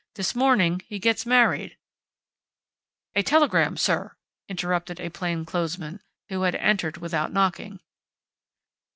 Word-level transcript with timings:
This 0.15 0.33
morning 0.33 0.81
he 0.87 0.97
gets 0.97 1.27
married" 1.27 1.77
"A 3.15 3.21
telegram, 3.21 3.77
sir!" 3.77 4.15
interrupted 4.49 4.99
a 4.99 5.11
plainclothesman, 5.11 6.01
who 6.29 6.41
had 6.41 6.55
entered 6.55 6.97
without 6.97 7.31
knocking. 7.31 7.81